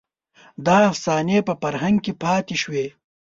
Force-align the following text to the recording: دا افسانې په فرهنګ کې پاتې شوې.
دا 0.65 0.77
افسانې 0.91 1.39
په 1.47 1.53
فرهنګ 1.61 1.97
کې 2.05 2.13
پاتې 2.23 2.55
شوې. 2.61 2.85